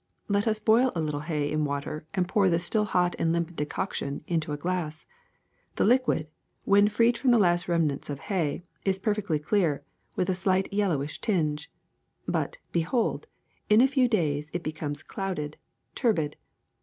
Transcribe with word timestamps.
Let 0.27 0.47
us 0.47 0.59
boil 0.59 0.91
a 0.95 0.99
little 0.99 1.19
hay 1.19 1.51
in 1.51 1.63
water 1.63 2.07
and 2.15 2.27
pour 2.27 2.49
the 2.49 2.57
still 2.57 2.85
hot 2.85 3.15
and 3.19 3.31
limpid 3.31 3.55
decoction 3.55 4.23
into 4.25 4.51
a 4.51 4.57
glass. 4.57 5.05
The 5.75 5.85
liquid, 5.85 6.27
when 6.63 6.87
freed 6.87 7.19
from 7.19 7.29
the 7.29 7.37
last 7.37 7.67
remnants 7.67 8.09
of 8.09 8.21
hay, 8.21 8.61
is 8.83 8.97
perfectly 8.97 9.37
clear, 9.37 9.83
with 10.15 10.27
a 10.27 10.33
slightly 10.33 10.75
yellowish 10.79 11.21
tinge. 11.21 11.69
But, 12.27 12.57
behold, 12.71 13.27
in 13.69 13.79
a 13.79 13.87
few 13.87 14.07
days 14.07 14.49
it 14.53 14.63
becomes 14.63 15.03
clouded, 15.03 15.55
turbid. 15.93 16.35